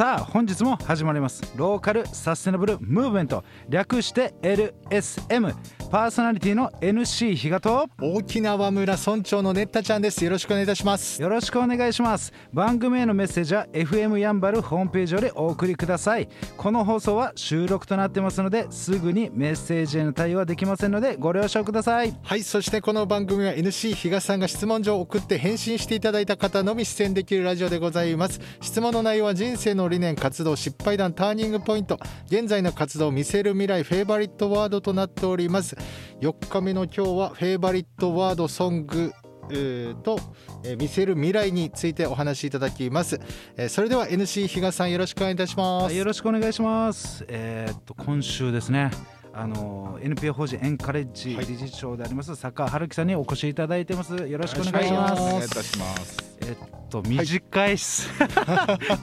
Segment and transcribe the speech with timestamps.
[0.00, 1.42] さあ本日も始まります。
[1.56, 3.44] ローカルサステナブルムーブメント。
[3.68, 5.54] 略して LSM
[5.90, 7.86] パーソナリティの NC 比嘉と。
[8.00, 31.98] 沖縄村村長のねったちゃんですよろしくお願いいたしますよろしくお願いします番組へのメッセージは FM やんばるホームページよりお送りくださいこの放送は収録となってますのですぐにメッセージへの対応はできませんのでご了承くださいはいそしてこの番組は NC 比嘉さんが質問状を送って返信していただいた方のみ出演できるラジオでございます質問の内容は人生の理念活動失敗談ターニングポイント。
[32.26, 35.76] 現在の活動を見せる未来フェイバリットワードとなっております。
[36.20, 39.12] 4日目の今日はフェイバリットワードソング
[39.52, 40.18] えーと、
[40.64, 43.20] えー見せる未来についてお話しいただきます、
[43.56, 47.24] えーそれでは NC 比嘉さんよろしくお願いいたします、はいよろしくお願いします。
[47.28, 48.90] えーっと今週ですね。
[49.32, 54.14] あの NPO 法人エンカレッジはい理事長であります坂春樹さんにお越しいただいてます。
[54.14, 55.22] よろしくお願いします。
[55.22, 56.39] お願いいたします。
[56.42, 56.56] えっ
[56.88, 58.08] と短いっす、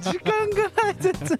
[0.01, 1.39] 時間がない全然。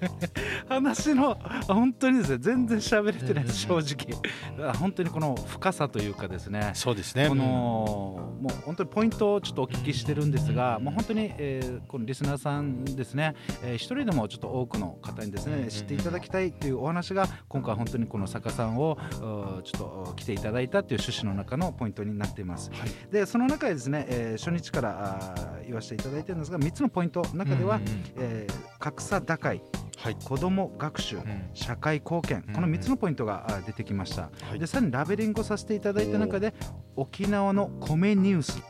[0.70, 1.36] 話の
[1.68, 4.74] 本当にですね全然喋れてない正直。
[4.76, 6.72] 本当にこの深さというかですね。
[6.74, 7.28] そうですね。
[7.28, 22.72] このもう本当にポイントをちょっとお聞きしてるんですが、もう本当に、えーこのリスナーさんですね、えー一人でもちょっと多くの方にですね知っていただきたいというお話が今回本当にこの坂さんをちょっと来ていただいたという趣旨の中のポイントになっています。
[22.72, 22.90] はい。
[23.12, 28.04] でその中でですね、えー初日からあー言わせていただいてるんですが3つのポイントの中では、うんうんうん。
[28.18, 29.62] えー格差打開
[29.98, 30.18] はい。
[30.24, 31.18] 子ども学習、
[31.56, 34.60] 社会貢献この3つのポイントがあ出てきました、はい。
[34.60, 36.54] でさらにラベリングをさせていただいた中で
[36.96, 38.62] 沖縄のコメニュース。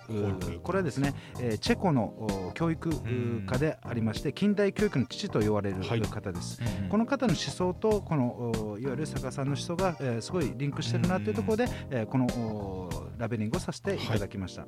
[0.64, 2.06] これはですね、えーチェコの
[2.48, 2.90] お教育
[3.46, 6.02] 家でありまして近代教育の父と言われるはい。
[6.02, 14.66] 方です、うんこの方の思想とこのおいわゆる坂さんの思想が、えーすごいリンクしてるなというところで、えーこのおラベリングをさせていただきました、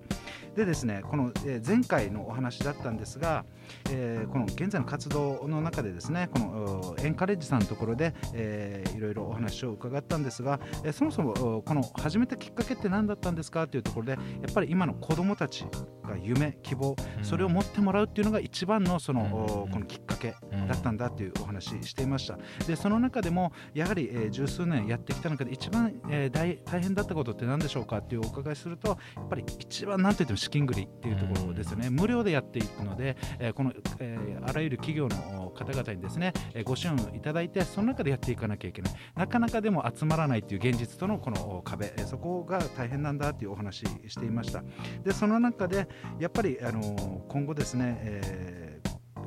[0.56, 3.46] でですねこの、えー前回のお話だったんですが、
[3.92, 6.46] えーこの現在の活動の中でですねこの
[6.92, 14.18] おエンカレッジさんのところで、えーいろいろお話を伺ったんですが、えーそもそもおこの始めたきっかけって何だったんですかというところでや
[14.50, 15.66] っぱり今の子どもたち
[16.04, 20.36] が夢希望それを持ってもらうっていうのが一番のその、おこのきっかけ
[20.68, 22.38] だったんだっていうお話していました。
[22.68, 38.94] でその中でもやはり、えー十数年やってきた中で一番、えー大大変だったことって何でしょうかっていうお伺いするとやっぱり一番何といっても資金繰りっていうところですよね、無料でやっていくので、えーこの、えーあらゆる企業の方々にですね、えーご支援いただいてその中でやっていかなきゃいけない。
[39.16, 44.64] なかなかでも集まらないという現実とのこの壁、えーそこが大変なんだというお話していました。
[45.04, 45.88] でその中で
[46.20, 48.79] やっぱり、あの今後ですね、えー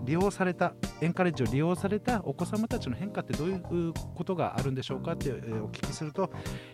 [0.04, 6.30] 利用されたエンカレッジを利用されたお子様たちの変化ってどういうことがあるんでしょうかってえーお聞きするといわ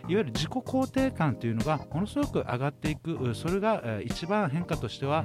[0.07, 5.23] ゆる自己肯定感というのがものすごく上がっていくうそれがえー一番変化としては、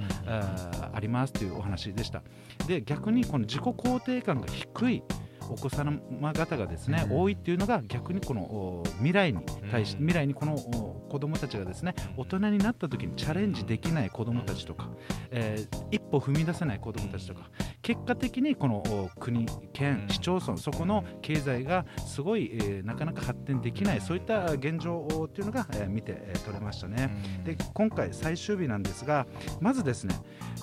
[0.92, 2.22] ありますというお話でした。
[2.66, 5.02] で逆にこの自己肯定感が低い
[5.50, 5.98] お子様
[6.32, 9.40] 方がですね、多いっていうのが逆にこのお未来に
[9.70, 14.88] 対し、うん未来にこのお子供たちがですね大人になった時にチャレンジできない子供たちとか、
[15.30, 17.50] えー一歩踏み出せない子供たちとか
[17.82, 27.10] 結果的にこのお国県市町村そこの経済がすごい、えーなかなか発展できないそういった現状っていうのが、えー見て、えー取れましたね。
[27.44, 29.26] で今回最終日なんですが
[29.60, 30.14] まずですね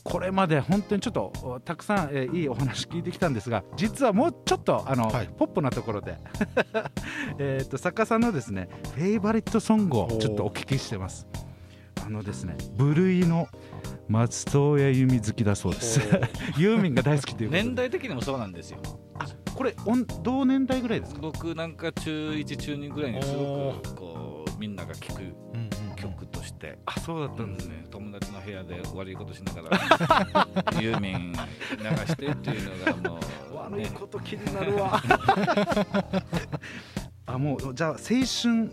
[0.03, 5.30] これまで本当にちょっとおたくさん、えーいいお話聞いてきたんですが実はもうちょっとあの、はい。
[5.38, 6.18] ポップなところで。
[7.38, 11.28] えーと作家さんのですねフェイバリットソングをちょっとお聞きしてます。
[12.06, 13.48] あのですね部類の
[14.08, 16.00] 松任谷由実好きだそうです。
[16.58, 18.80] ユーミンが大好きという年代的にもそうなんですよ。
[19.56, 19.76] これ
[20.24, 21.20] 同年代ぐらいですか？
[21.22, 25.70] 僕なんか中1中2ぐらいにすごくこうみんなが聴くうんうん
[26.62, 26.80] 曲として。
[26.86, 29.80] あそうだったんですね、ね、友達の部屋で悪いことしながら
[30.82, 31.38] ユーミン流
[32.06, 32.64] してっていう
[32.96, 33.20] のがもう、
[33.76, 35.02] ね、悪いこと気になるわ。
[37.28, 38.70] あもうじゃあ青春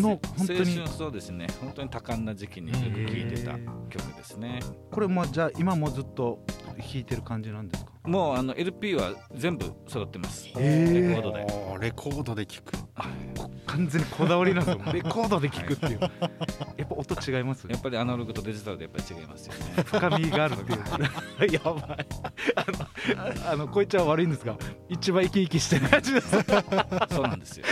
[0.00, 0.58] の本当に。
[0.60, 1.46] 青春そうですね。
[1.60, 3.52] 本当に多感な時期によく聴いてた
[3.90, 4.60] 曲ですね、
[4.90, 6.44] これもじゃあ今もずっと
[6.78, 7.92] 弾いてる感じなんですか？
[8.04, 10.46] もうあの LP は全部揃ってます。
[10.54, 11.46] レコードで。
[11.80, 12.72] レコードで聞く。
[12.72, 12.78] こ
[13.78, 14.92] 完全にこだわりなんですよ。
[14.92, 19.60] レコードで聴くっていう、やっぱ音違いますやっぱりアナログとデジタルでやっぱり違いますよね。
[19.84, 21.52] 深みがあるっていう。
[21.54, 22.06] やばい。
[23.14, 24.56] あのあのこいつは悪いんですが
[24.88, 26.30] 一番生き生きしてる感じです。
[27.10, 27.66] そうなんですよ。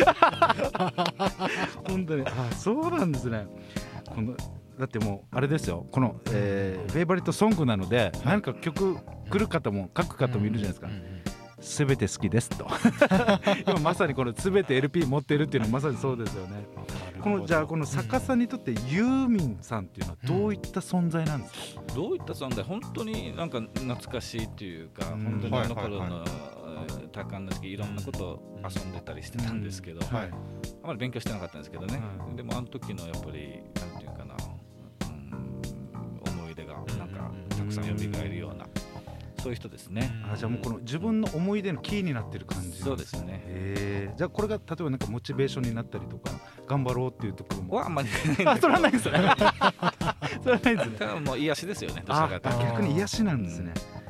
[1.88, 2.24] 本当に。
[2.24, 3.46] あそうなんですね。
[4.08, 4.36] この
[4.78, 5.86] だってもうあれですよ。
[5.90, 8.96] この、えーフェイバリットソングなので、何か曲
[9.30, 11.15] 来る方も書く方もいるじゃないですか、す
[11.84, 12.66] べて好きですと。
[13.66, 16.66] 今まさにこのすべて LP 持ってるっていうのはまさにそうですよね。
[17.20, 22.64] このじゃあこの作家さんにとってユーミンさんっていうのはどういった存在なんですか、どういった存在？
[22.64, 25.24] 本当になんか懐かしいっていうか、うん。
[25.24, 26.24] 本当にあの頃の
[27.12, 30.30] 多感な時期いろんなことを遊んでたりしてたんですけど、はい
[30.82, 34.36] あまり勉強してなかったんですけどね、はいでもあの時のやっぱりなんていうかな、
[35.08, 38.66] うん、思い出がなんかたくさん蘇るような、
[39.46, 40.10] そういう人ですね。
[40.28, 43.44] あじゃあもうこの自分の思い出のキーになってる感じそうですね。
[43.46, 46.32] へえじゃあこれが例えばなんかモチベーションになったりとか
[46.66, 47.76] 頑張ろうっていうところも。
[47.76, 48.08] はあんまり
[48.44, 49.18] あそれはないですね。
[50.42, 51.20] それはないですね。
[51.24, 53.72] もう癒しですよねどちかと逆に癒しなんですね。
[53.76, 54.05] えー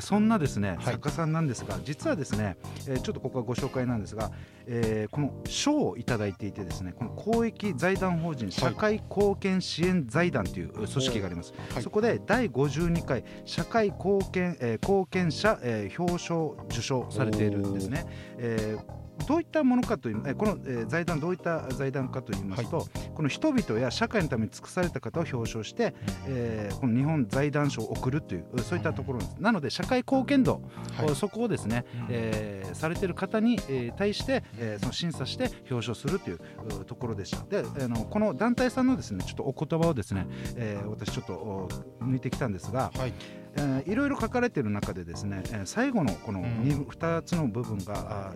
[0.00, 0.84] そんなですね、はい。
[0.84, 2.56] 作家さんなんですが実はですね、
[2.86, 4.30] えーちょっとここはご紹介なんですが、
[4.66, 11.82] えーこの賞をいただいていてですねこの公益財団法人社会貢献支援財団という組織があります、はい。
[11.82, 18.06] そこで第52回社会貢献、えー貢献者、えー表彰受賞されているんですね。
[18.38, 25.94] えーどういったものかという、えーこの、えー財団どういった財団かと言いますと、この人々や社会のために尽くされた方を表彰して、
[26.26, 29.36] えーこの日本財団賞を贈るというそういったところです。
[29.38, 30.62] なので社会貢献度、
[30.96, 31.14] はい。
[31.14, 32.06] そこをですね、うん。
[32.10, 36.38] えーされている方に、えー対して、えーその審査して表彰するという
[36.80, 37.42] うところでした。
[37.44, 40.26] で、あのこの団体さんのですねちょっとお言葉をですね、
[40.56, 41.68] えー私ちょっとお
[42.02, 43.12] 抜いてきたんですが、はい。
[43.56, 46.46] えーいろいろ書かれている中でですね、えー最後のこのうん。
[46.62, 48.32] 2, 2つの部分が、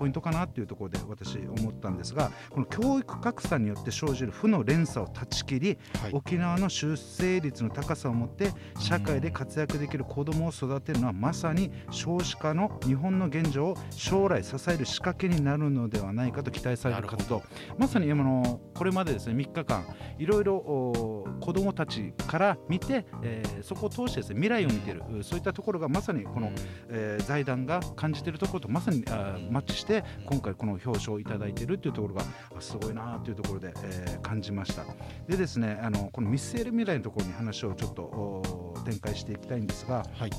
[0.00, 6.12] ポイントかなっていうところで私思ったんですがこの教育格差によって生じる負の連鎖を断ち切りはい。
[6.14, 17.42] 沖縄の出生率の高さをもって社会で活躍できる子どもを育てるのはまさに少子化の日本の現状を将来支える仕掛けになるのではないかと期待される活動
[17.76, 19.84] まさに今のこれまでですね3日間
[20.18, 26.50] いろいろお子どもたちから見て、えーそこを通してですね未来を見ているそういったところがまさにこの、
[26.88, 32.22] えー財団が感じているところとまさにあーマッチして今回この表彰をいただいているというところが
[32.56, 34.86] あすごいなというところで、えー感じました。
[35.28, 40.30] でですねあのこの見据える未来のところに話をちょっとお展開していきたいんですが、はい。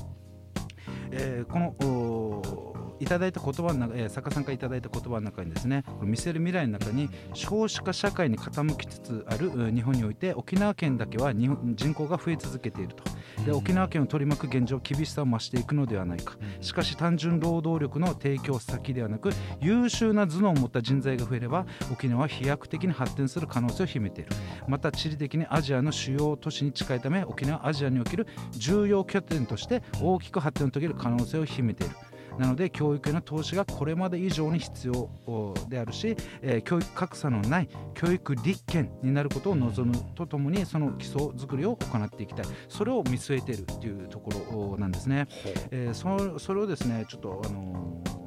[1.12, 2.71] えーこのお
[3.02, 13.02] いただいた言葉の中、えー作家さんからいただいた言葉の中にですね見せる未来の中に少子化社会に傾きつつあるう日本において沖縄県だけは日本人口が増え続けていると。
[13.44, 16.36] で沖縄県を取り巻く現状厳しさを増していくのではないか。
[16.60, 24.30] しかし単純労働力の提供先ではなく優秀な頭脳を持った人材が増えれば沖縄は飛躍的に発展する可能性を秘めている。
[24.68, 31.96] また地理的にアジアの主要都市に近いため沖縄はアジアにおける重要拠点として大きく発展を遂げる可能性を秘めている
[32.38, 34.92] なので教育への投資がこれまで以上に必要
[35.26, 42.46] おであるし、えー教育格差のない教育立憲になることを望むとともにその基礎作りを行っていきたい。
[42.68, 44.30] それを見据えているというとこ
[44.72, 45.26] ろなんですね。
[45.70, 48.22] えーそそれをですねちょっと、あのー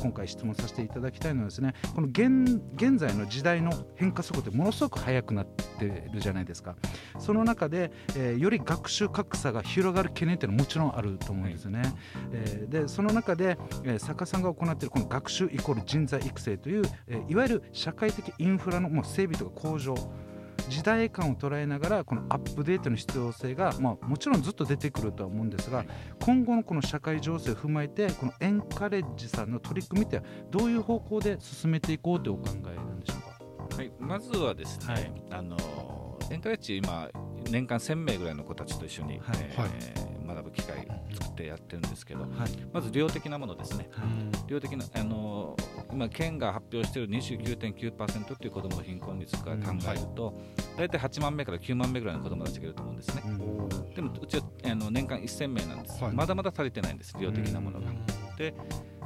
[0.00, 6.76] 今回質問させていただきたいのはですねこの現現在の時代の変化速度ってものすごく速くなってるじゃないですか。
[7.18, 11.82] その中で、えーより学習格差が広がる懸念っていうのはもちろんあると思うんですよね、
[12.32, 19.94] えーでその中で、えー作家さんが行っているこの学習イコール人材育成という、えーいわゆる社会的インフラのもう整備とか向上
[20.68, 25.84] 時代感を捉えながらこのアップデートの必要性が、まあ、もちろんずっと出てくるとは思うんですが
[26.22, 33.09] 今後のこの社会情勢を踏まえてこのエンカレッジさんの取り組みってどういう方向で進めていこうというお考えなんでしょうか？
[33.80, 35.12] はい、まずはですね、はい。
[35.30, 35.56] あの
[36.30, 37.08] エンカレッジ今
[37.50, 39.36] 年間1000名ぐらいの子たちと一緒に、はい。
[39.36, 39.70] えーはい。
[40.30, 42.30] 学ぶ機会作ってやってるんですけど、はい。
[42.72, 43.88] まず量的なものですね。
[44.46, 45.56] 量的なあの
[45.90, 50.38] 今県が発表している29.9%という子どもの貧困率から考えると、
[50.76, 53.22] 大体8万名から9万名ぐらいの子どもたちがいると思うんですね。
[53.96, 56.12] でもうちはあの年間1000名なんです、はい。
[56.12, 57.86] まだまだ足りてないんです量的なものが。
[58.36, 58.54] で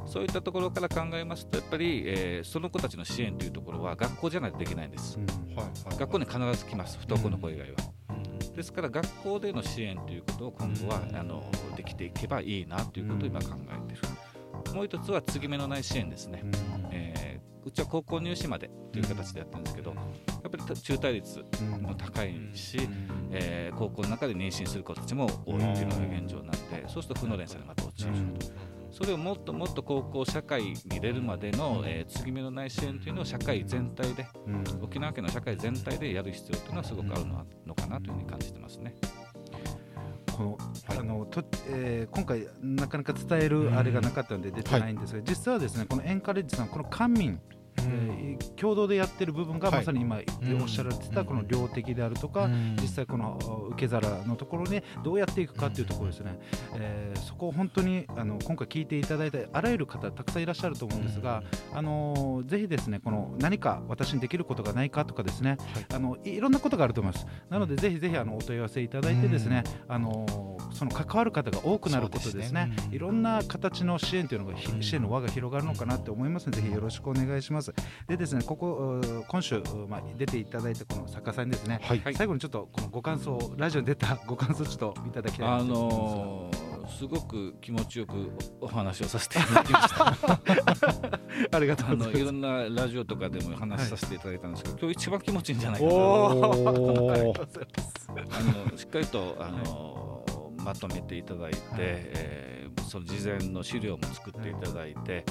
[0.05, 5.17] そういったところから考えますとやっぱり、えーその子たちの支援というところは学校じゃないとできないんです。
[5.97, 6.97] 学校に必ず来ます。
[6.99, 7.77] 不登校の子以外は。
[8.55, 11.43] ですから学校での支援ということを今後は、あの
[11.75, 14.73] できていけばいいなということを今考えている。
[14.73, 16.43] もう一つは継ぎ目のない支援ですね。
[16.91, 19.95] えーうちは高校入試までという形でやってるんですけど、や
[20.47, 21.43] っぱり中退率
[21.81, 22.77] も高いし、
[23.31, 28.45] えー高校の中で妊娠する子たちも多いっていうのが現状なんで、そうすると負の連鎖にまた陥ると。
[28.95, 34.25] それをもっともっと高校社会に出るまでの、えー継ぎ目のない支援というのを社会全体で
[34.81, 37.25] 沖縄県の社会全体でやる必要というのはすごくある
[37.65, 38.95] のかなというふうに感じてますね。
[40.31, 47.37] このあのとえー今回なかなか伝えるあれがなかったので出てないんですが、実はですねこのエンカレッジさんこの官民
[47.85, 50.19] えー、共同でやってる部分がまさに今
[50.61, 52.49] おっしゃられてたこの量的であるとか、
[52.81, 53.37] 実際この
[53.71, 56.39] 受け皿のところにどうやっていくかっていうところですね、
[56.75, 67.25] えー、そこを本当にあの今回聞いていただいたあらゆる方たくさんいらっしゃると思うんですが、あのぜひですねこの何か私にできることがないかとかですね、はい、あのいろんなことがあると思います。
[67.49, 70.25] なのでぜひぜひあのお問い合わせいただいてですね、あの
[70.71, 77.73] その関わる方が多くなることですね、ね、いろんな形の支援というのが支援の輪が広がるのかなって思いますのでぜひよろしくお願いします
[78.07, 90.05] でですねここ今週、まあ、出ていただいたこの作家さんですね、はい、最後にちょっとこのご感想ラジオに出たご感想ちょっといただきたいあのー、すごく気持ちよくお話をさせていただきました。
[91.57, 92.19] ありがとうございます。
[92.19, 97.33] いろんなラジオとかでも話させていただいたんですけど、はい、今日一番気持ちいいんじゃないかなあの
[98.77, 100.25] しっかりとあの
[100.63, 105.25] まとめていただいて、はい、えー、その事前の資料も作っていただいて、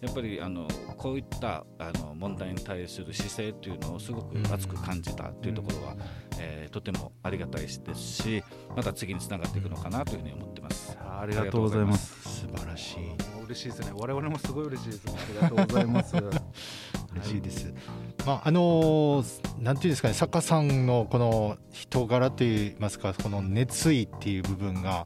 [0.00, 0.66] やっぱりあの
[0.96, 5.96] こういったあの問題に対する姿勢というのをすごく熱く感じたというところは、
[6.38, 8.42] えー、とてもありがたいですし
[8.74, 10.96] また次につながっていくのかなというふうに思ってます。
[11.00, 12.40] ありがとうございます。
[12.40, 12.98] 素晴らしい。
[13.44, 13.92] 嬉しいですね。
[13.94, 15.04] 我々もすごい嬉しいです。
[15.08, 16.16] ありがとうございます。
[17.14, 17.74] 嬉しいです、はい、
[18.26, 19.24] まああの
[19.58, 25.04] なんていうんですかね作家さんのこの人柄といいますかこの熱意っていう部分が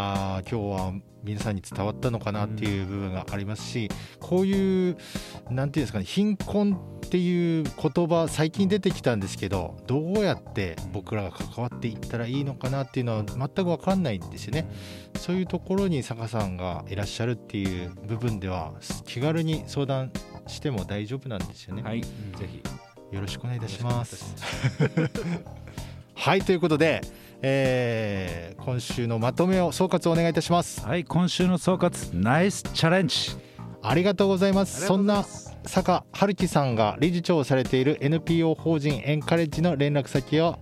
[0.00, 0.92] あ今日は
[1.24, 3.90] 皆さんに伝わったのかなっていう部分がありますし、
[4.20, 4.96] こういう
[5.50, 14.70] なんていうんですかね貧困っていう言葉最近出てきたんですけどどうやって僕らが関わっていったらいいのかなっていうのは全く分かんないんですよね。
[15.16, 18.74] そういうところに坂さんがいらっしゃるっていう部分では
[19.04, 20.12] 気軽に相談
[20.46, 21.82] しても大丈夫なんですよね。
[21.82, 22.08] はいぜ
[22.46, 22.62] ひ。
[23.10, 24.34] よろしくお願いいたします。
[26.14, 27.00] はいということで
[27.42, 30.86] えー、今週のまとめを総括お願いいたします。
[30.86, 33.36] はい今週の総括ナイスチャレンジ。
[33.80, 34.86] ありがとうございます。
[34.86, 35.24] そんな
[35.64, 40.58] 坂春樹さんが理事長をされている NPO 法人エンカレッジの連絡先を、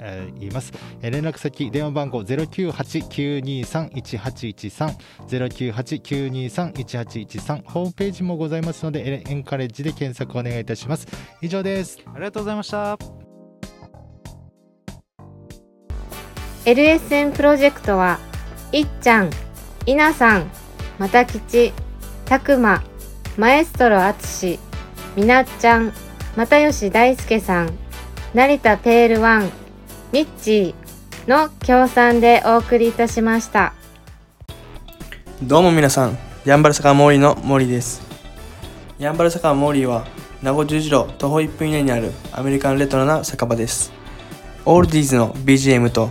[0.00, 4.94] えー、言います、えー、連絡先電話番号098-923-1813
[5.28, 11.06] 098-923-1813ホームページもございますのでエンカレッジで検索お願いいたします。
[11.42, 11.98] 以上です。
[12.06, 13.15] ありがとうございました
[16.66, 18.18] LSN プロジェクトは
[18.72, 19.30] いっちゃん、
[19.86, 20.50] いなさん、
[20.98, 21.72] またきち、
[22.24, 22.82] たくま、
[23.36, 24.58] マエストロあつし、
[25.14, 25.92] みなっちゃん、
[26.34, 27.70] 又吉大輔さん、
[28.34, 29.50] 成田ペールワン、
[30.10, 33.72] ミッチーの協賛でお送りいたしました。
[35.40, 38.02] どうも皆さん、やんばる坂モーリーの森です。
[38.98, 40.04] やんばる坂モーリーは、
[40.42, 43.92] 名護十字路徒歩1分以内にあるアメリカンレトロな酒場です。
[44.64, 46.10] オールディーズの BGM と